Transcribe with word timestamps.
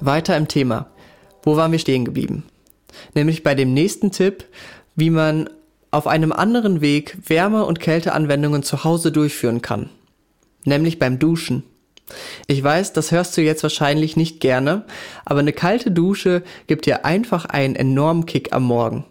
Weiter 0.00 0.36
im 0.36 0.48
Thema. 0.48 0.86
Wo 1.42 1.56
waren 1.56 1.72
wir 1.72 1.78
stehen 1.78 2.04
geblieben? 2.04 2.44
Nämlich 3.14 3.42
bei 3.42 3.54
dem 3.54 3.72
nächsten 3.72 4.10
Tipp, 4.10 4.44
wie 4.96 5.10
man 5.10 5.48
auf 5.90 6.06
einem 6.06 6.32
anderen 6.32 6.80
Weg 6.80 7.16
Wärme- 7.26 7.64
und 7.64 7.80
Kälteanwendungen 7.80 8.62
zu 8.62 8.84
Hause 8.84 9.12
durchführen 9.12 9.62
kann. 9.62 9.90
Nämlich 10.64 10.98
beim 10.98 11.18
Duschen. 11.18 11.64
Ich 12.46 12.62
weiß, 12.62 12.92
das 12.92 13.12
hörst 13.12 13.36
du 13.36 13.42
jetzt 13.42 13.62
wahrscheinlich 13.62 14.16
nicht 14.16 14.40
gerne, 14.40 14.84
aber 15.24 15.40
eine 15.40 15.52
kalte 15.52 15.90
Dusche 15.90 16.42
gibt 16.66 16.86
dir 16.86 17.04
einfach 17.04 17.44
einen 17.44 17.76
enormen 17.76 18.26
Kick 18.26 18.52
am 18.52 18.64
Morgen. 18.64 19.04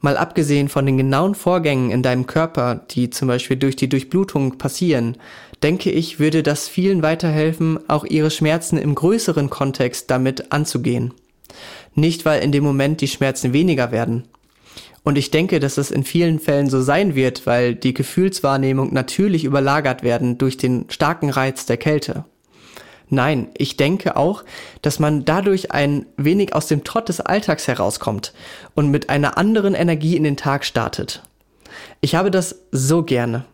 Mal 0.00 0.18
abgesehen 0.18 0.68
von 0.68 0.84
den 0.84 0.98
genauen 0.98 1.34
Vorgängen 1.34 1.90
in 1.90 2.02
deinem 2.02 2.26
Körper, 2.26 2.82
die 2.90 3.08
zum 3.08 3.28
Beispiel 3.28 3.56
durch 3.56 3.76
die 3.76 3.88
Durchblutung 3.88 4.58
passieren, 4.58 5.16
denke 5.64 5.90
ich, 5.90 6.20
würde 6.20 6.42
das 6.42 6.68
vielen 6.68 7.02
weiterhelfen, 7.02 7.80
auch 7.88 8.04
ihre 8.04 8.30
Schmerzen 8.30 8.76
im 8.76 8.94
größeren 8.94 9.48
Kontext 9.48 10.10
damit 10.10 10.52
anzugehen. 10.52 11.14
Nicht, 11.94 12.26
weil 12.26 12.42
in 12.42 12.52
dem 12.52 12.62
Moment 12.62 13.00
die 13.00 13.08
Schmerzen 13.08 13.54
weniger 13.54 13.90
werden. 13.90 14.28
Und 15.04 15.16
ich 15.16 15.30
denke, 15.30 15.60
dass 15.60 15.78
es 15.78 15.90
in 15.90 16.04
vielen 16.04 16.38
Fällen 16.38 16.68
so 16.68 16.82
sein 16.82 17.14
wird, 17.14 17.46
weil 17.46 17.74
die 17.74 17.94
Gefühlswahrnehmung 17.94 18.92
natürlich 18.92 19.44
überlagert 19.44 20.02
werden 20.02 20.36
durch 20.36 20.58
den 20.58 20.84
starken 20.90 21.30
Reiz 21.30 21.64
der 21.64 21.78
Kälte. 21.78 22.24
Nein, 23.08 23.48
ich 23.56 23.78
denke 23.78 24.16
auch, 24.16 24.44
dass 24.82 24.98
man 24.98 25.24
dadurch 25.24 25.72
ein 25.72 26.04
wenig 26.18 26.54
aus 26.54 26.66
dem 26.66 26.84
Trott 26.84 27.08
des 27.08 27.20
Alltags 27.20 27.68
herauskommt 27.68 28.34
und 28.74 28.90
mit 28.90 29.08
einer 29.08 29.38
anderen 29.38 29.74
Energie 29.74 30.16
in 30.16 30.24
den 30.24 30.36
Tag 30.36 30.66
startet. 30.66 31.22
Ich 32.02 32.14
habe 32.14 32.30
das 32.30 32.56
so 32.70 33.02
gerne. 33.02 33.46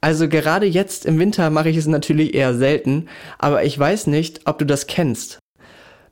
Also 0.00 0.28
gerade 0.28 0.66
jetzt 0.66 1.06
im 1.06 1.18
Winter 1.18 1.50
mache 1.50 1.68
ich 1.68 1.76
es 1.76 1.86
natürlich 1.86 2.34
eher 2.34 2.54
selten, 2.54 3.06
aber 3.38 3.64
ich 3.64 3.78
weiß 3.78 4.06
nicht, 4.06 4.42
ob 4.44 4.58
du 4.58 4.66
das 4.66 4.86
kennst. 4.86 5.38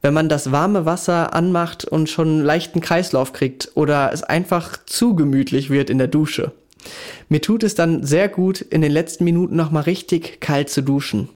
Wenn 0.03 0.15
man 0.15 0.29
das 0.29 0.53
warme 0.53 0.85
Wasser 0.85 1.35
anmacht 1.35 1.85
und 1.85 2.09
schon 2.09 2.29
einen 2.29 2.45
leichten 2.45 2.81
Kreislauf 2.81 3.33
kriegt 3.33 3.71
oder 3.75 4.13
es 4.13 4.23
einfach 4.23 4.77
zu 4.87 5.15
gemütlich 5.15 5.71
wird 5.71 5.91
in 5.91 5.99
der 5.99 6.09
Dusche. 6.09 6.53
Mir 7.29 7.41
tut 7.41 7.65
es 7.65 7.75
dann 7.75 8.05
sehr 8.05 8.29
gut, 8.29 8.61
in 8.61 8.81
den 8.81 8.93
letzten 8.93 9.25
Minuten 9.25 9.57
nochmal 9.57 9.85
richtig 9.85 10.41
kalt 10.41 10.71
zu 10.71 10.83
duschen. 10.83 11.29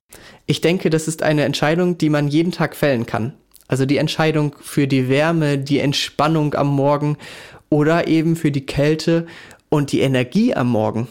Ich 0.47 0.61
denke, 0.61 0.91
das 0.91 1.09
ist 1.09 1.23
eine 1.23 1.45
Entscheidung, 1.45 1.99
die 1.99 2.11
man 2.11 2.29
jeden 2.29 2.53
Tag 2.53 2.77
fällen 2.77 3.07
kann. 3.07 3.33
Also 3.67 3.87
die 3.87 3.97
Entscheidung 3.97 4.55
für 4.61 4.87
die 4.87 5.09
Wärme, 5.09 5.59
die 5.59 5.79
Entspannung 5.79 6.55
am 6.55 6.69
Morgen 6.69 7.17
oder 7.69 8.09
eben 8.09 8.37
für 8.37 8.51
die 8.51 8.67
Kälte 8.67 9.27
und 9.69 9.93
die 9.93 10.01
Energie 10.01 10.55
am 10.55 10.69
Morgen. 10.69 11.09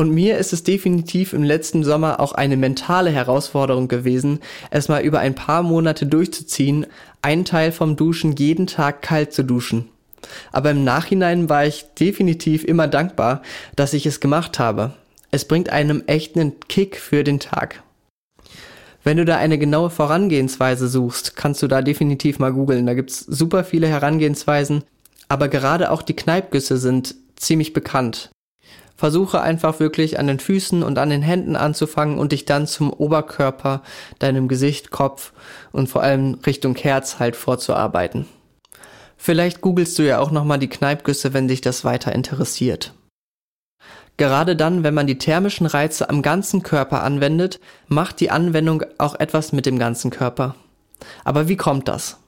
Und 0.00 0.14
mir 0.14 0.38
ist 0.38 0.54
es 0.54 0.64
definitiv 0.64 1.34
im 1.34 1.42
letzten 1.42 1.84
Sommer 1.84 2.20
auch 2.20 2.32
eine 2.32 2.56
mentale 2.56 3.10
Herausforderung 3.10 3.86
gewesen, 3.86 4.38
es 4.70 4.88
mal 4.88 5.02
über 5.02 5.18
ein 5.18 5.34
paar 5.34 5.62
Monate 5.62 6.06
durchzuziehen, 6.06 6.86
einen 7.20 7.44
Teil 7.44 7.70
vom 7.70 7.96
Duschen 7.96 8.34
jeden 8.34 8.66
Tag 8.66 9.02
kalt 9.02 9.34
zu 9.34 9.44
duschen. 9.44 9.90
Aber 10.52 10.70
im 10.70 10.84
Nachhinein 10.84 11.50
war 11.50 11.66
ich 11.66 11.84
definitiv 12.00 12.64
immer 12.64 12.88
dankbar, 12.88 13.42
dass 13.76 13.92
ich 13.92 14.06
es 14.06 14.20
gemacht 14.20 14.58
habe. 14.58 14.94
Es 15.32 15.44
bringt 15.44 15.68
einem 15.68 16.02
echt 16.06 16.34
einen 16.34 16.58
Kick 16.60 16.96
für 16.96 17.22
den 17.22 17.38
Tag. 17.38 17.82
Wenn 19.04 19.18
du 19.18 19.26
da 19.26 19.36
eine 19.36 19.58
genaue 19.58 19.90
Vorangehensweise 19.90 20.88
suchst, 20.88 21.36
kannst 21.36 21.62
du 21.62 21.66
da 21.66 21.82
definitiv 21.82 22.38
mal 22.38 22.54
googeln. 22.54 22.86
Da 22.86 22.94
gibt's 22.94 23.18
super 23.18 23.64
viele 23.64 23.88
Herangehensweisen, 23.88 24.82
aber 25.28 25.48
gerade 25.48 25.90
auch 25.90 26.00
die 26.00 26.16
Kneipgüsse 26.16 26.78
sind 26.78 27.16
ziemlich 27.36 27.74
bekannt. 27.74 28.30
Versuche 29.00 29.40
einfach 29.40 29.80
wirklich 29.80 30.18
an 30.18 30.26
den 30.26 30.40
Füßen 30.40 30.82
und 30.82 30.98
an 30.98 31.08
den 31.08 31.22
Händen 31.22 31.56
anzufangen 31.56 32.18
und 32.18 32.32
dich 32.32 32.44
dann 32.44 32.66
zum 32.66 32.92
Oberkörper, 32.92 33.80
deinem 34.18 34.46
Gesicht, 34.46 34.90
Kopf 34.90 35.32
und 35.72 35.88
vor 35.88 36.02
allem 36.02 36.34
Richtung 36.44 36.76
Herz 36.76 37.18
halt 37.18 37.34
vorzuarbeiten. 37.34 38.26
Vielleicht 39.16 39.62
googelst 39.62 39.98
du 39.98 40.02
ja 40.02 40.18
auch 40.18 40.30
nochmal 40.30 40.58
die 40.58 40.68
Kneipgüsse, 40.68 41.32
wenn 41.32 41.48
dich 41.48 41.62
das 41.62 41.82
weiter 41.82 42.12
interessiert. 42.12 42.92
Gerade 44.18 44.54
dann, 44.54 44.84
wenn 44.84 44.92
man 44.92 45.06
die 45.06 45.16
thermischen 45.16 45.64
Reize 45.64 46.10
am 46.10 46.20
ganzen 46.20 46.62
Körper 46.62 47.02
anwendet, 47.02 47.58
macht 47.88 48.20
die 48.20 48.30
Anwendung 48.30 48.84
auch 48.98 49.18
etwas 49.18 49.52
mit 49.52 49.64
dem 49.64 49.78
ganzen 49.78 50.10
Körper. 50.10 50.56
Aber 51.24 51.48
wie 51.48 51.56
kommt 51.56 51.88
das? 51.88 52.18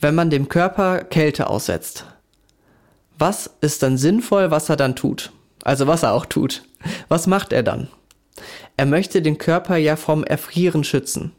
Wenn 0.00 0.16
man 0.16 0.28
dem 0.28 0.48
Körper 0.48 1.04
Kälte 1.04 1.46
aussetzt. 1.46 2.06
Was 3.16 3.48
ist 3.60 3.84
dann 3.84 3.96
sinnvoll, 3.96 4.50
was 4.50 4.68
er 4.68 4.74
dann 4.74 4.96
tut? 4.96 5.30
Also 5.62 5.86
was 5.86 6.02
er 6.02 6.12
auch 6.12 6.26
tut. 6.26 6.62
Was 7.08 7.26
macht 7.26 7.52
er 7.52 7.62
dann? 7.62 7.88
Er 8.76 8.86
möchte 8.86 9.22
den 9.22 9.38
Körper 9.38 9.76
ja 9.76 9.96
vom 9.96 10.24
Erfrieren 10.24 10.84
schützen. 10.84 11.32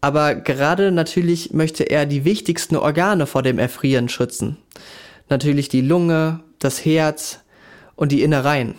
Aber 0.00 0.34
gerade 0.34 0.92
natürlich 0.92 1.52
möchte 1.52 1.84
er 1.84 2.06
die 2.06 2.24
wichtigsten 2.24 2.76
Organe 2.76 3.26
vor 3.26 3.42
dem 3.42 3.58
Erfrieren 3.58 4.08
schützen. 4.08 4.58
Natürlich 5.28 5.68
die 5.68 5.80
Lunge, 5.80 6.40
das 6.58 6.84
Herz 6.84 7.40
und 7.96 8.12
die 8.12 8.22
Innereien. 8.22 8.74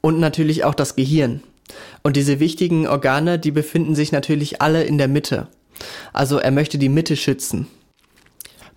Und 0.00 0.20
natürlich 0.20 0.64
auch 0.64 0.74
das 0.74 0.96
Gehirn. 0.96 1.42
Und 2.02 2.16
diese 2.16 2.40
wichtigen 2.40 2.86
Organe, 2.86 3.38
die 3.38 3.50
befinden 3.50 3.94
sich 3.94 4.12
natürlich 4.12 4.62
alle 4.62 4.84
in 4.84 4.98
der 4.98 5.08
Mitte. 5.08 5.48
Also 6.12 6.38
er 6.38 6.52
möchte 6.52 6.78
die 6.78 6.88
Mitte 6.88 7.16
schützen. 7.16 7.66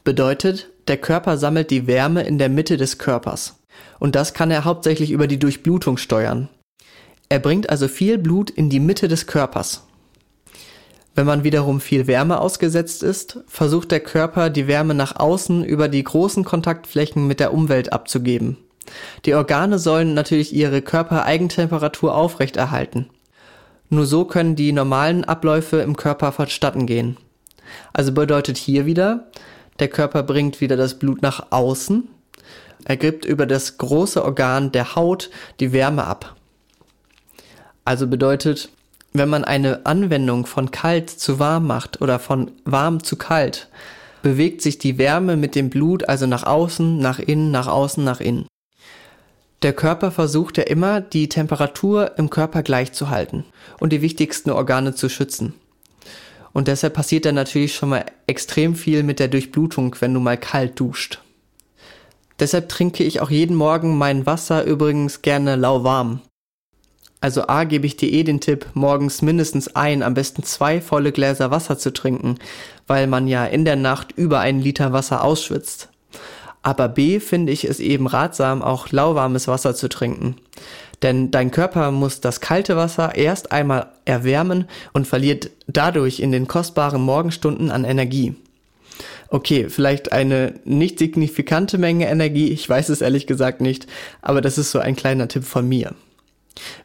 Bedeutet, 0.03 0.69
der 0.87 0.97
Körper 0.97 1.37
sammelt 1.37 1.69
die 1.69 1.87
Wärme 1.87 2.23
in 2.23 2.39
der 2.39 2.49
Mitte 2.49 2.77
des 2.77 2.97
Körpers. 2.97 3.58
Und 3.99 4.15
das 4.15 4.33
kann 4.33 4.51
er 4.51 4.65
hauptsächlich 4.65 5.11
über 5.11 5.27
die 5.27 5.39
Durchblutung 5.39 5.97
steuern. 5.97 6.49
Er 7.29 7.39
bringt 7.39 7.69
also 7.69 7.87
viel 7.87 8.17
Blut 8.17 8.49
in 8.49 8.69
die 8.69 8.79
Mitte 8.79 9.07
des 9.07 9.27
Körpers. 9.27 9.85
Wenn 11.15 11.25
man 11.25 11.43
wiederum 11.43 11.81
viel 11.81 12.07
Wärme 12.07 12.39
ausgesetzt 12.39 13.03
ist, 13.03 13.39
versucht 13.47 13.91
der 13.91 13.99
Körper 13.99 14.49
die 14.49 14.67
Wärme 14.67 14.93
nach 14.93 15.17
außen 15.17 15.63
über 15.63 15.87
die 15.87 16.03
großen 16.03 16.43
Kontaktflächen 16.45 17.27
mit 17.27 17.39
der 17.39 17.53
Umwelt 17.53 17.91
abzugeben. 17.91 18.57
Die 19.25 19.33
Organe 19.33 19.79
sollen 19.79 20.13
natürlich 20.13 20.55
ihre 20.55 20.81
Körpereigentemperatur 20.81 22.15
aufrechterhalten. 22.15 23.09
Nur 23.89 24.05
so 24.05 24.25
können 24.25 24.55
die 24.55 24.71
normalen 24.71 25.23
Abläufe 25.23 25.77
im 25.77 25.97
Körper 25.97 26.31
vonstatten 26.31 26.85
gehen. 26.85 27.17
Also 27.91 28.11
bedeutet 28.11 28.57
hier 28.57 28.85
wieder, 28.85 29.29
der 29.79 29.87
Körper 29.87 30.23
bringt 30.23 30.61
wieder 30.61 30.77
das 30.77 30.99
Blut 30.99 31.21
nach 31.21 31.51
außen, 31.51 32.07
er 32.85 32.97
gibt 32.97 33.25
über 33.25 33.45
das 33.45 33.77
große 33.77 34.23
Organ 34.23 34.71
der 34.71 34.95
Haut 34.95 35.29
die 35.59 35.73
Wärme 35.73 36.05
ab. 36.05 36.35
Also 37.85 38.07
bedeutet, 38.07 38.69
wenn 39.13 39.29
man 39.29 39.43
eine 39.43 39.85
Anwendung 39.85 40.45
von 40.45 40.71
kalt 40.71 41.09
zu 41.09 41.39
warm 41.39 41.67
macht 41.67 42.01
oder 42.01 42.19
von 42.19 42.51
warm 42.65 43.03
zu 43.03 43.15
kalt, 43.15 43.69
bewegt 44.21 44.61
sich 44.61 44.77
die 44.77 44.97
Wärme 44.97 45.37
mit 45.37 45.55
dem 45.55 45.69
Blut 45.69 46.07
also 46.07 46.25
nach 46.25 46.43
außen, 46.43 46.99
nach 46.99 47.19
innen, 47.19 47.51
nach 47.51 47.67
außen, 47.67 48.03
nach 48.03 48.19
innen. 48.19 48.47
Der 49.61 49.73
Körper 49.73 50.11
versucht 50.11 50.57
ja 50.57 50.63
immer, 50.63 51.01
die 51.01 51.27
Temperatur 51.27 52.17
im 52.17 52.29
Körper 52.29 52.63
gleich 52.63 52.93
zu 52.93 53.09
halten 53.09 53.45
und 53.79 53.91
die 53.91 54.01
wichtigsten 54.01 54.51
Organe 54.51 54.95
zu 54.95 55.09
schützen. 55.09 55.53
Und 56.53 56.67
deshalb 56.67 56.93
passiert 56.93 57.25
dann 57.25 57.35
natürlich 57.35 57.75
schon 57.75 57.89
mal 57.89 58.05
extrem 58.25 58.75
viel 58.75 59.03
mit 59.03 59.19
der 59.19 59.27
Durchblutung, 59.27 59.95
wenn 59.99 60.13
du 60.13 60.19
mal 60.19 60.37
kalt 60.37 60.79
duscht. 60.79 61.19
Deshalb 62.39 62.69
trinke 62.69 63.03
ich 63.03 63.21
auch 63.21 63.29
jeden 63.29 63.55
Morgen 63.55 63.97
mein 63.97 64.25
Wasser 64.25 64.63
übrigens 64.63 65.21
gerne 65.21 65.55
lauwarm. 65.55 66.21
Also 67.21 67.47
A 67.47 67.65
gebe 67.65 67.85
ich 67.85 67.97
dir 67.97 68.09
eh 68.11 68.23
den 68.23 68.39
Tipp, 68.39 68.67
morgens 68.73 69.21
mindestens 69.21 69.75
ein, 69.75 70.03
am 70.03 70.13
besten 70.13 70.43
zwei 70.43 70.79
volle 70.79 71.11
Gläser 71.11 71.51
Wasser 71.51 71.77
zu 71.77 71.91
trinken, 71.91 72.35
weil 72.87 73.07
man 73.07 73.27
ja 73.27 73.45
in 73.45 73.65
der 73.65 73.75
Nacht 73.75 74.13
über 74.13 74.39
einen 74.39 74.61
Liter 74.61 74.93
Wasser 74.93 75.23
ausschwitzt. 75.23 75.89
Aber 76.61 76.87
B 76.87 77.19
finde 77.19 77.51
ich 77.51 77.65
es 77.65 77.81
eben 77.81 78.07
ratsam, 78.07 78.61
auch 78.61 78.89
lauwarmes 78.91 79.47
Wasser 79.49 79.75
zu 79.75 79.89
trinken. 79.89 80.35
Denn 81.01 81.31
dein 81.31 81.51
Körper 81.51 81.91
muss 81.91 82.21
das 82.21 82.41
kalte 82.41 82.75
Wasser 82.77 83.15
erst 83.15 83.51
einmal 83.51 83.87
erwärmen 84.05 84.65
und 84.93 85.07
verliert 85.07 85.51
dadurch 85.67 86.19
in 86.19 86.31
den 86.31 86.47
kostbaren 86.47 87.01
Morgenstunden 87.01 87.71
an 87.71 87.85
Energie. 87.85 88.35
Okay, 89.29 89.69
vielleicht 89.69 90.11
eine 90.11 90.55
nicht 90.65 90.99
signifikante 90.99 91.77
Menge 91.77 92.07
Energie, 92.07 92.49
ich 92.49 92.67
weiß 92.67 92.89
es 92.89 93.01
ehrlich 93.01 93.27
gesagt 93.27 93.61
nicht, 93.61 93.87
aber 94.21 94.41
das 94.41 94.57
ist 94.57 94.71
so 94.71 94.79
ein 94.79 94.95
kleiner 94.95 95.27
Tipp 95.27 95.43
von 95.43 95.67
mir. 95.67 95.95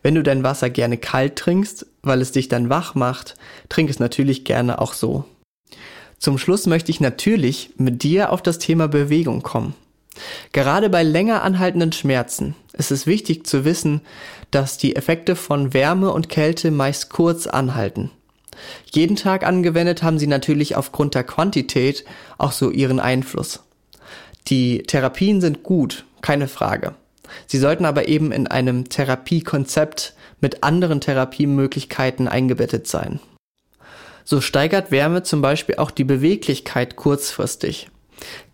Wenn 0.03 0.15
du 0.15 0.23
dein 0.23 0.45
Wasser 0.45 0.71
gerne 0.71 0.99
kalt 0.99 1.37
trinkst, 1.37 1.87
weil 2.03 2.21
es 2.21 2.33
dich 2.33 2.49
dann 2.49 2.69
wach 2.69 2.95
macht, 2.95 3.35
trink 3.69 3.91
es 3.91 3.99
natürlich 3.99 4.45
gerne 4.45 4.81
auch 4.81 4.93
so. 4.93 5.25
Zum 6.19 6.39
Schluss 6.39 6.67
möchte 6.67 6.91
ich 6.91 7.01
natürlich 7.01 7.71
mit 7.77 8.03
dir 8.03 8.33
auf 8.33 8.41
das 8.41 8.59
Thema 8.59 8.89
Bewegung 8.89 9.43
kommen. 9.43 9.75
Gerade 10.53 10.91
bei 10.91 11.03
länger 11.03 11.43
anhaltenden 11.43 11.93
Schmerzen 11.93 12.55
ist 12.73 12.93
es 12.93 13.07
wichtig 13.07 13.47
zu 13.47 13.65
wissen, 13.65 14.01
dass 14.51 14.79
die 14.79 14.97
Effekte 14.97 15.35
von 15.35 15.75
Wärme 15.75 16.13
und 16.13 16.29
Kälte 16.29 16.71
meist 16.71 17.11
kurz 17.11 17.47
anhalten. 17.47 18.11
Jeden 18.93 19.17
Tag 19.17 19.45
angewendet 19.45 20.03
haben 20.03 20.19
sie 20.19 20.27
natürlich 20.27 20.77
aufgrund 20.77 21.15
der 21.15 21.25
Quantität 21.25 22.05
auch 22.39 22.53
so 22.53 22.71
ihren 22.71 23.01
Einfluss. 23.01 23.61
Die 24.49 24.83
Therapien 24.83 25.41
sind 25.41 25.63
gut, 25.63 26.05
keine 26.21 26.49
Frage. 26.49 26.95
Sie 27.47 27.59
sollten 27.59 27.85
aber 27.85 28.09
eben 28.09 28.33
in 28.33 28.47
einem 28.47 28.89
Therapiekonzept 28.89 30.15
mit 30.41 30.63
anderen 30.63 31.01
Therapiemöglichkeiten 31.01 32.29
eingebettet 32.29 32.87
sein. 32.87 33.21
So 34.25 34.41
steigert 34.41 34.91
Wärme 34.91 35.23
zum 35.23 35.43
Beispiel 35.43 35.77
auch 35.77 35.91
die 35.91 36.05
Beweglichkeit 36.05 36.97
kurzfristig. 36.97 37.91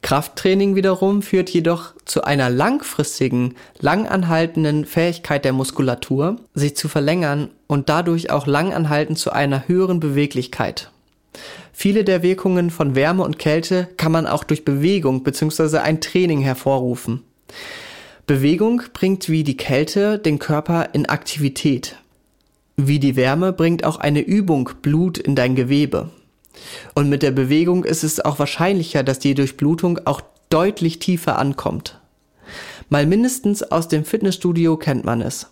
Krafttraining 0.02 0.74
wiederum 0.74 1.22
führt 1.22 1.50
jedoch 1.50 1.94
zu 2.04 2.24
einer 2.24 2.50
langfristigen, 2.50 3.54
langanhaltenden 3.78 4.84
Fähigkeit 4.86 5.44
der 5.44 5.52
Muskulatur, 5.52 6.36
sich 6.54 6.76
zu 6.76 6.88
verlängern 6.88 7.50
und 7.66 7.88
dadurch 7.88 8.30
auch 8.30 8.46
langanhaltend 8.46 9.18
zu 9.18 9.30
einer 9.30 9.68
höheren 9.68 10.00
Beweglichkeit. 10.00 10.90
Viele 11.72 12.04
der 12.04 12.22
Wirkungen 12.22 12.70
von 12.70 12.94
Wärme 12.94 13.22
und 13.22 13.38
Kälte 13.38 13.88
kann 13.96 14.12
man 14.12 14.26
auch 14.26 14.44
durch 14.44 14.64
Bewegung 14.64 15.22
bzw. 15.22 15.78
ein 15.78 16.00
Training 16.00 16.40
hervorrufen. 16.40 17.22
Bewegung 18.26 18.82
bringt 18.92 19.28
wie 19.28 19.44
die 19.44 19.56
Kälte 19.56 20.18
den 20.18 20.38
Körper 20.38 20.90
in 20.92 21.06
Aktivität. 21.06 21.96
Wie 22.76 22.98
die 22.98 23.16
Wärme 23.16 23.52
bringt 23.52 23.84
auch 23.84 23.96
eine 23.96 24.20
Übung 24.20 24.70
Blut 24.82 25.18
in 25.18 25.34
dein 25.34 25.54
Gewebe. 25.54 26.10
Und 26.94 27.08
mit 27.08 27.22
der 27.22 27.30
Bewegung 27.30 27.84
ist 27.84 28.04
es 28.04 28.20
auch 28.20 28.38
wahrscheinlicher, 28.38 29.02
dass 29.02 29.18
die 29.18 29.34
Durchblutung 29.34 30.00
auch 30.04 30.20
deutlich 30.48 30.98
tiefer 30.98 31.38
ankommt. 31.38 31.98
Mal 32.88 33.06
mindestens 33.06 33.62
aus 33.62 33.88
dem 33.88 34.04
Fitnessstudio 34.04 34.76
kennt 34.76 35.04
man 35.04 35.20
es. 35.20 35.46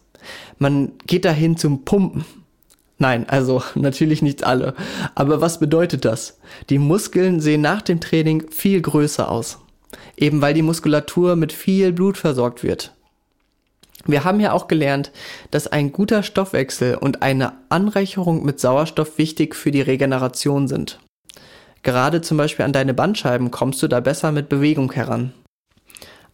Man 0.58 0.92
geht 1.06 1.24
dahin 1.24 1.56
zum 1.56 1.84
Pumpen. 1.84 2.24
Nein, 2.98 3.28
also 3.28 3.62
natürlich 3.74 4.22
nicht 4.22 4.44
alle. 4.44 4.74
Aber 5.14 5.40
was 5.40 5.60
bedeutet 5.60 6.04
das? 6.04 6.38
Die 6.68 6.78
Muskeln 6.78 7.40
sehen 7.40 7.60
nach 7.60 7.82
dem 7.82 8.00
Training 8.00 8.50
viel 8.50 8.80
größer 8.80 9.30
aus. 9.30 9.58
Eben 10.16 10.42
weil 10.42 10.54
die 10.54 10.62
Muskulatur 10.62 11.36
mit 11.36 11.52
viel 11.52 11.92
Blut 11.92 12.18
versorgt 12.18 12.62
wird. 12.62 12.92
Wir 14.06 14.24
haben 14.24 14.40
ja 14.40 14.52
auch 14.52 14.68
gelernt, 14.68 15.12
dass 15.50 15.66
ein 15.66 15.92
guter 15.92 16.22
Stoffwechsel 16.22 16.94
und 16.94 17.22
eine 17.22 17.52
Anreicherung 17.68 18.44
mit 18.44 18.60
Sauerstoff 18.60 19.18
wichtig 19.18 19.54
für 19.54 19.70
die 19.70 19.82
Regeneration 19.82 20.68
sind. 20.68 20.98
Gerade 21.82 22.20
zum 22.20 22.36
Beispiel 22.36 22.64
an 22.64 22.72
deine 22.72 22.94
Bandscheiben 22.94 23.50
kommst 23.50 23.82
du 23.82 23.88
da 23.88 24.00
besser 24.00 24.32
mit 24.32 24.48
Bewegung 24.48 24.92
heran. 24.92 25.32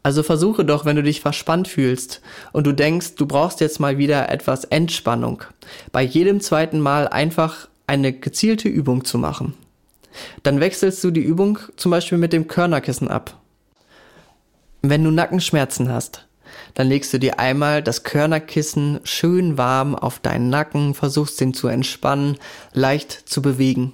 Also 0.02 0.22
versuche 0.22 0.66
doch, 0.66 0.84
wenn 0.84 0.96
du 0.96 1.02
dich 1.02 1.22
verspannt 1.22 1.66
fühlst 1.66 2.20
und 2.52 2.66
du 2.66 2.72
denkst, 2.72 3.14
du 3.16 3.26
brauchst 3.26 3.60
jetzt 3.60 3.80
mal 3.80 3.96
wieder 3.96 4.28
etwas 4.28 4.64
Entspannung, 4.64 5.44
bei 5.92 6.02
jedem 6.02 6.40
zweiten 6.40 6.78
Mal 6.78 7.08
einfach 7.08 7.68
eine 7.86 8.12
gezielte 8.12 8.68
Übung 8.68 9.04
zu 9.04 9.16
machen. 9.16 9.54
Dann 10.42 10.60
wechselst 10.60 11.02
du 11.02 11.10
die 11.10 11.22
Übung 11.22 11.58
zum 11.76 11.90
Beispiel 11.90 12.18
mit 12.18 12.32
dem 12.34 12.48
Körnerkissen 12.48 13.08
ab. 13.08 13.40
Wenn 14.82 15.02
du 15.02 15.10
Nackenschmerzen 15.10 15.90
hast, 15.90 16.23
dann 16.74 16.88
legst 16.88 17.12
du 17.12 17.18
dir 17.18 17.38
einmal 17.38 17.82
das 17.82 18.02
Körnerkissen 18.04 19.00
schön 19.04 19.58
warm 19.58 19.94
auf 19.94 20.18
deinen 20.18 20.50
Nacken, 20.50 20.94
versuchst 20.94 21.40
ihn 21.40 21.54
zu 21.54 21.68
entspannen, 21.68 22.36
leicht 22.72 23.12
zu 23.12 23.42
bewegen. 23.42 23.92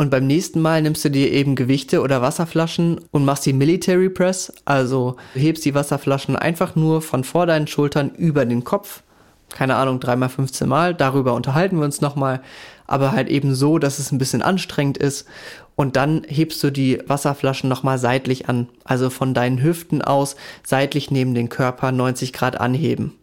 Und 0.00 0.10
beim 0.10 0.26
nächsten 0.26 0.62
Mal 0.62 0.80
nimmst 0.80 1.04
du 1.04 1.10
dir 1.10 1.30
eben 1.30 1.56
Gewichte 1.56 2.00
oder 2.00 2.22
Wasserflaschen 2.22 3.02
und 3.10 3.26
machst 3.26 3.44
die 3.44 3.52
Military 3.52 4.08
Press, 4.08 4.50
also 4.64 5.16
hebst 5.34 5.62
die 5.66 5.74
Wasserflaschen 5.74 6.36
einfach 6.36 6.74
nur 6.74 7.02
von 7.02 7.22
vor 7.22 7.44
deinen 7.44 7.66
Schultern 7.66 8.14
über 8.14 8.46
den 8.46 8.64
Kopf. 8.64 9.02
Keine 9.50 9.76
Ahnung, 9.76 10.00
dreimal 10.00 10.28
15 10.28 10.68
Mal, 10.68 10.94
darüber 10.94 11.34
unterhalten 11.34 11.78
wir 11.78 11.84
uns 11.84 12.00
nochmal, 12.00 12.40
aber 12.86 13.12
halt 13.12 13.28
eben 13.28 13.54
so, 13.54 13.78
dass 13.78 13.98
es 13.98 14.12
ein 14.12 14.18
bisschen 14.18 14.42
anstrengend 14.42 14.96
ist 14.96 15.26
und 15.76 15.96
dann 15.96 16.22
hebst 16.26 16.62
du 16.62 16.70
die 16.70 17.00
Wasserflaschen 17.06 17.68
nochmal 17.68 17.98
seitlich 17.98 18.48
an, 18.48 18.68
also 18.84 19.10
von 19.10 19.34
deinen 19.34 19.62
Hüften 19.62 20.02
aus 20.02 20.36
seitlich 20.62 21.10
neben 21.10 21.34
den 21.34 21.48
Körper 21.48 21.92
90 21.92 22.32
Grad 22.32 22.60
anheben. 22.60 23.14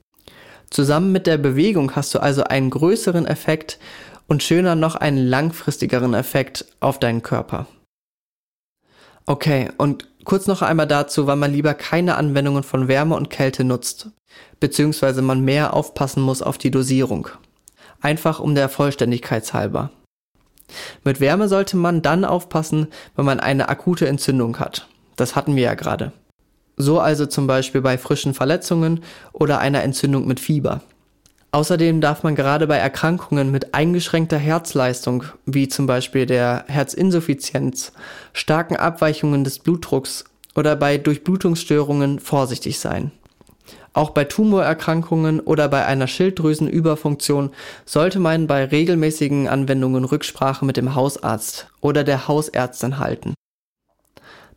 Zusammen 0.69 1.11
mit 1.11 1.27
der 1.27 1.37
Bewegung 1.37 1.95
hast 1.95 2.13
du 2.13 2.19
also 2.19 2.43
einen 2.43 2.69
größeren 2.69 3.25
Effekt 3.25 3.79
und 4.27 4.43
schöner 4.43 4.75
noch 4.75 4.95
einen 4.95 5.25
langfristigeren 5.25 6.13
Effekt 6.13 6.65
auf 6.79 6.99
deinen 6.99 7.23
Körper. 7.23 7.67
Okay, 9.25 9.69
und 9.77 10.07
kurz 10.27 10.45
noch 10.45 10.61
einmal 10.61 10.87
dazu, 10.87 11.25
wann 11.25 11.39
man 11.39 11.53
lieber 11.53 11.73
keine 11.73 12.15
Anwendungen 12.17 12.61
von 12.61 12.89
Wärme 12.89 13.15
und 13.15 13.29
Kälte 13.29 13.63
nutzt, 13.63 14.09
beziehungsweise 14.59 15.21
man 15.21 15.39
mehr 15.39 15.73
aufpassen 15.73 16.21
muss 16.21 16.41
auf 16.41 16.57
die 16.57 16.69
Dosierung. 16.69 17.29
Einfach 18.01 18.41
um 18.41 18.53
der 18.53 18.67
Vollständigkeit 18.67 19.51
halber. 19.53 19.89
Mit 21.05 21.21
Wärme 21.21 21.47
sollte 21.47 21.77
man 21.77 22.01
dann 22.01 22.25
aufpassen, 22.25 22.87
wenn 23.15 23.23
man 23.23 23.39
eine 23.39 23.69
akute 23.69 24.05
Entzündung 24.05 24.59
hat. 24.59 24.89
Das 25.15 25.37
hatten 25.37 25.55
wir 25.55 25.63
ja 25.63 25.75
gerade. 25.75 26.11
So 26.75 26.99
also 26.99 27.25
zum 27.25 27.47
Beispiel 27.47 27.81
bei 27.81 27.97
frischen 27.97 28.33
Verletzungen 28.33 29.03
oder 29.31 29.59
einer 29.59 29.81
Entzündung 29.81 30.27
mit 30.27 30.41
Fieber. 30.41 30.81
Außerdem 31.51 32.01
darf 32.01 32.23
man 32.23 32.35
gerade 32.35 32.67
bei 32.67 32.77
Erkrankungen 32.77 33.51
mit 33.51 33.73
eingeschränkter 33.73 34.37
Herzleistung, 34.37 35.23
wie 35.45 35.67
zum 35.67 35.87
Beispiel 35.87 36.25
der 36.25 36.65
Herzinsuffizienz, 36.67 37.93
starken 38.33 38.75
Abweichungen 38.75 39.43
des 39.43 39.59
Blutdrucks 39.59 40.25
oder 40.55 40.75
bei 40.75 40.97
Durchblutungsstörungen 40.97 42.19
vorsichtig 42.19 42.79
sein. 42.79 43.11
Auch 43.93 44.11
bei 44.11 44.25
Tumorerkrankungen 44.25 45.39
oder 45.39 45.69
bei 45.69 45.85
einer 45.85 46.05
Schilddrüsenüberfunktion 46.05 47.51
sollte 47.85 48.19
man 48.19 48.45
bei 48.45 48.65
regelmäßigen 48.65 49.47
Anwendungen 49.47 50.05
Rücksprache 50.05 50.65
mit 50.65 50.77
dem 50.77 50.93
Hausarzt 50.93 51.67
oder 51.81 52.03
der 52.03 52.27
Hausärztin 52.27 52.99
halten. 52.99 53.33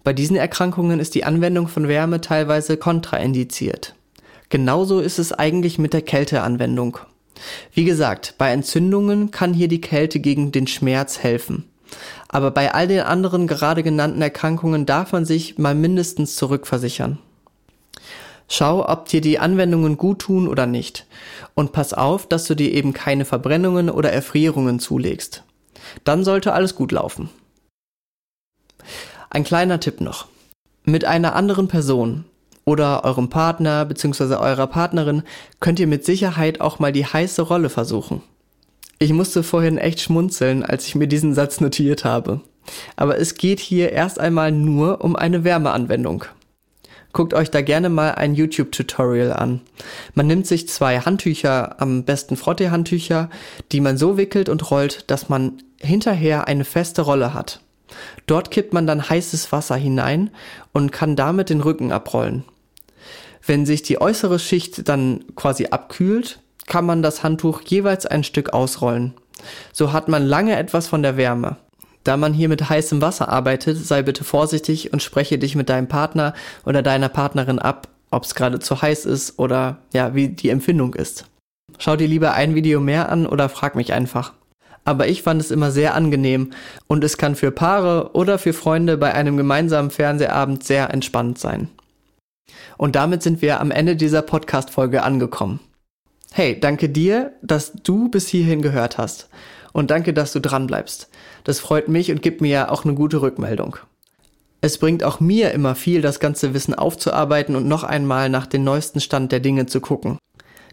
Bei 0.05 0.13
diesen 0.13 0.37
Erkrankungen 0.37 1.01
ist 1.01 1.15
die 1.15 1.25
Anwendung 1.25 1.69
von 1.69 1.89
Wärme 1.89 2.21
teilweise 2.21 2.77
kontraindiziert. 2.77 3.95
Genauso 4.51 4.99
ist 4.99 5.19
es 5.19 5.33
eigentlich 5.33 5.79
mit 5.79 5.93
der 5.93 6.03
Kälteanwendung. 6.03 6.99
Wie 7.73 7.85
gesagt, 7.85 8.35
bei 8.37 8.51
Entzündungen 8.51 9.31
kann 9.31 9.55
hier 9.55 9.69
die 9.69 9.81
Kälte 9.81 10.21
gegen 10.21 10.53
den 10.53 10.67
Schmerz 10.67 11.21
helfen. 11.21 11.65
Aber 12.29 12.51
bei 12.51 12.75
all 12.75 12.89
den 12.89 13.01
anderen 13.01 13.47
gerade 13.47 13.83
genannten 13.83 14.21
Erkrankungen 14.21 14.87
darf 14.87 15.13
man 15.13 15.25
sich 15.25 15.59
mal 15.59 15.75
mindestens 15.75 16.37
zurückversichern. 16.37 17.19
Schau, 18.49 18.89
ob 18.89 19.07
dir 19.07 19.21
die 19.21 19.39
Anwendungen 19.39 19.97
gut 19.97 20.21
tun 20.21 20.49
oder 20.49 20.67
nicht. 20.67 21.07
Und 21.55 21.73
pass 21.73 21.95
auf, 21.95 22.27
dass 22.27 22.45
du 22.47 22.57
dir 22.57 22.73
eben 22.73 22.93
keine 22.93 23.25
Verbrennungen 23.25 23.89
oder 23.89 24.13
Erfrierungen 24.13 24.81
zulegst. 24.81 25.45
Dann 26.03 26.25
sollte 26.25 26.53
alles 26.53 26.75
gut 26.75 26.91
laufen. 26.91 27.31
Ein 29.31 29.45
kleiner 29.45 29.79
Tipp 29.79 30.01
noch. 30.01 30.27
Mit 30.85 31.05
einer 31.05 31.37
anderen 31.37 31.69
Person 31.69 32.25
oder 32.71 33.03
eurem 33.05 33.29
Partner 33.29 33.85
bzw. 33.85 34.37
eurer 34.37 34.69
Partnerin 34.69 35.25
könnt 35.59 35.81
ihr 35.81 35.89
mit 35.89 36.05
Sicherheit 36.05 36.61
auch 36.61 36.79
mal 36.79 36.93
die 36.93 37.05
heiße 37.05 37.43
Rolle 37.43 37.69
versuchen. 37.69 38.23
Ich 39.01 39.13
musste 39.13 39.43
vorhin 39.43 39.77
echt 39.77 40.01
schmunzeln, 40.01 40.63
als 40.63 40.87
ich 40.87 40.95
mir 40.95 41.09
diesen 41.09 41.35
Satz 41.35 41.61
notiert 41.61 42.05
habe. 42.05 42.43
Aber 42.95 43.19
es 43.19 43.35
geht 43.35 43.59
hier 43.59 43.91
erst 43.91 44.21
einmal 44.21 44.53
nur 44.53 45.03
um 45.03 45.17
eine 45.17 45.43
Wärmeanwendung. 45.43 46.27
Guckt 47.13 47.35
euch 47.35 47.51
da 47.51 47.61
gerne 47.61 47.89
mal 47.89 48.13
ein 48.13 48.37
YouTube-Tutorial 48.37 49.33
an. 49.33 49.63
Man 50.15 50.29
nimmt 50.29 50.47
sich 50.47 50.69
zwei 50.69 51.01
Handtücher, 51.01 51.81
am 51.81 52.05
besten 52.05 52.37
Frottee-Handtücher, 52.37 53.31
die 53.73 53.81
man 53.81 53.97
so 53.97 54.17
wickelt 54.17 54.49
und 54.49 54.71
rollt, 54.71 55.11
dass 55.11 55.29
man 55.29 55.61
hinterher 55.81 56.47
eine 56.47 56.65
feste 56.65 57.03
Rolle 57.03 57.35
hat. 57.35 57.63
Dort 58.27 58.53
kippt 58.53 58.73
man 58.73 58.87
dann 58.87 59.09
heißes 59.09 59.51
Wasser 59.51 59.75
hinein 59.75 60.31
und 60.73 60.93
kann 60.93 61.17
damit 61.17 61.51
den 61.51 61.63
Rücken 61.63 61.91
abrollen. 61.91 62.45
Wenn 63.47 63.67
sich 63.67 63.83
die 63.83 64.01
äußere 64.01 64.39
Schicht 64.39 64.89
dann 64.89 65.25
quasi 65.35 65.67
abkühlt, 65.67 66.41
kann 66.67 66.87
man 66.87 67.03
das 67.03 67.23
Handtuch 67.23 67.63
jeweils 67.63 68.07
ein 68.07 68.25
Stück 68.25 68.53
ausrollen. 68.53 69.15
So 69.73 69.93
hat 69.93 70.09
man 70.09 70.25
lange 70.25 70.57
etwas 70.57 70.87
von 70.87 71.03
der 71.03 71.17
Wärme. 71.17 71.57
Da 72.05 72.17
man 72.17 72.33
hier 72.33 72.49
mit 72.49 72.69
heißem 72.69 73.03
Wasser 73.03 73.29
arbeitet, 73.29 73.79
sei 73.79 74.03
bitte 74.03 74.25
vorsichtig 74.25 74.93
und 74.93 75.03
spreche 75.03 75.39
dich 75.39 75.55
mit 75.55 75.69
deinem 75.69 75.89
Partner 75.89 76.35
oder 76.65 76.83
deiner 76.83 77.09
Partnerin 77.09 77.59
ab, 77.59 77.89
ob 78.11 78.25
es 78.25 78.35
gerade 78.35 78.59
zu 78.59 78.81
heiß 78.81 79.05
ist 79.07 79.39
oder 79.39 79.79
ja, 79.93 80.15
wie 80.15 80.29
die 80.29 80.49
Empfindung 80.49 80.95
ist. 80.95 81.27
Schau 81.79 81.97
dir 81.97 82.09
lieber 82.09 82.33
ein 82.35 82.55
Video 82.55 82.81
mehr 82.81 83.11
an 83.11 83.27
oder 83.27 83.49
frag 83.49 83.75
mich 83.75 83.93
einfach. 83.93 84.33
Aber 84.85 85.09
ich 85.09 85.23
fand 85.23 85.41
es 85.41 85.51
immer 85.51 85.71
sehr 85.71 85.95
angenehm 85.95 86.51
und 86.87 87.05
es 87.05 87.19
kann 87.19 87.37
für 87.37 87.51
Paare 87.51 88.11
oder 88.15 88.39
für 88.39 88.55
Freunde 88.55 88.97
bei 88.97 89.13
einem 89.13 89.37
gemeinsamen 89.37 89.91
Fernsehabend 89.91 90.65
sehr 90.65 90.93
entspannt 90.93 91.39
sein. 91.39 91.69
Und 92.77 92.97
damit 92.97 93.23
sind 93.23 93.43
wir 93.43 93.61
am 93.61 93.71
Ende 93.71 93.97
dieser 93.97 94.23
Podcast-Folge 94.23 95.03
angekommen. 95.03 95.61
Hey, 96.33 96.59
danke 96.59 96.89
dir, 96.89 97.33
dass 97.43 97.73
du 97.73 98.09
bis 98.09 98.29
hierhin 98.29 98.63
gehört 98.63 98.99
hast. 98.99 99.29
Und 99.73 99.91
danke, 99.91 100.13
dass 100.13 100.33
du 100.33 100.41
dran 100.41 100.67
bleibst. 100.67 101.09
Das 101.45 101.61
freut 101.61 101.89
mich 101.89 102.11
und 102.11 102.23
gibt 102.23 102.41
mir 102.41 102.51
ja 102.51 102.69
auch 102.71 102.85
eine 102.85 102.95
gute 102.95 103.23
Rückmeldung. 103.23 103.77
Es 104.61 104.79
bringt 104.79 105.05
auch 105.05 105.21
mir 105.21 105.53
immer 105.53 105.75
viel, 105.75 106.03
das 106.03 106.21
ganze 106.21 106.53
Wissen 106.53 106.75
aufzuarbeiten 106.75 107.57
und 107.57 107.67
noch 107.67 107.83
einmal 107.83 108.29
nach 108.29 108.47
dem 108.47 108.63
neuesten 108.63 109.01
Stand 109.01 109.33
der 109.33 109.41
Dinge 109.41 109.67
zu 109.67 109.81
gucken. 109.81 110.19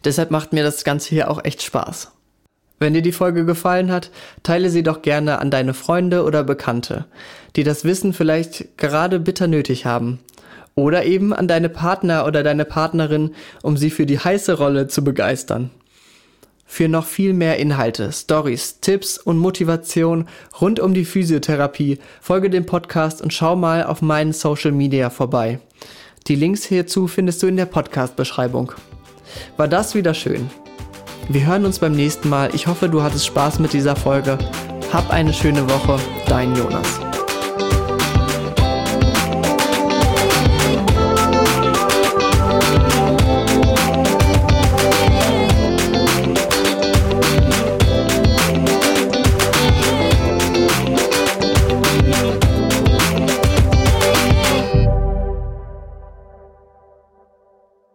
Deshalb 0.04 0.30
macht 0.30 0.54
mir 0.54 0.64
das 0.64 0.84
Ganze 0.84 1.10
hier 1.10 1.32
auch 1.32 1.44
echt 1.44 1.62
Spaß. 1.62 2.12
Wenn 2.80 2.94
dir 2.94 3.02
die 3.02 3.12
Folge 3.12 3.46
gefallen 3.46 3.92
hat, 3.92 4.12
teile 4.44 4.70
sie 4.70 4.84
doch 4.84 5.02
gerne 5.02 5.40
an 5.40 5.50
deine 5.50 5.74
Freunde 5.74 6.24
oder 6.24 6.44
Bekannte, 6.44 7.06
die 7.56 7.64
das 7.64 7.86
Wissen 7.86 8.14
vielleicht 8.14 8.78
gerade 8.78 9.20
bitter 9.20 9.48
nötig 9.48 9.86
haben. 9.86 10.20
Oder 10.78 11.06
eben 11.06 11.34
an 11.34 11.48
deine 11.48 11.70
Partner 11.70 12.28
oder 12.28 12.44
deine 12.44 12.64
Partnerin, 12.64 13.34
um 13.64 13.78
sie 13.78 13.90
für 13.90 14.06
die 14.06 14.20
heiße 14.20 14.60
Rolle 14.60 14.88
zu 14.88 15.04
begeistern. 15.04 15.72
Für 16.68 16.88
noch 16.88 17.08
viel 17.08 17.34
mehr 17.34 17.58
Inhalte, 17.58 18.12
Stories, 18.12 18.80
Tipps 18.80 19.18
und 19.18 19.40
Motivation 19.40 20.28
rund 20.62 20.80
um 20.80 20.94
die 20.94 21.06
Physiotherapie 21.06 21.98
folge 22.22 22.52
dem 22.52 22.68
Podcast 22.68 23.24
und 23.24 23.34
schau 23.34 23.56
mal 23.56 23.86
auf 23.86 24.04
meinen 24.04 24.34
Social 24.34 24.72
Media 24.72 25.10
vorbei. 25.10 25.60
Die 26.28 26.36
Links 26.36 26.64
hierzu 26.64 27.08
findest 27.08 27.42
du 27.42 27.48
in 27.48 27.58
der 27.58 27.66
Podcast-Beschreibung. 27.66 28.74
War 29.56 29.68
das 29.68 29.96
wieder 29.96 30.14
schön? 30.14 30.48
Wir 31.28 31.48
hören 31.48 31.66
uns 31.66 31.80
beim 31.80 31.94
nächsten 31.94 32.30
Mal. 32.30 32.54
Ich 32.54 32.68
hoffe, 32.68 32.88
du 32.88 33.02
hattest 33.02 33.26
Spaß 33.26 33.58
mit 33.58 33.74
dieser 33.74 33.96
Folge. 33.96 34.38
Hab 34.94 35.10
eine 35.10 35.34
schöne 35.34 35.68
Woche. 35.68 35.98
Dein 36.28 36.56
Jonas. 36.56 37.07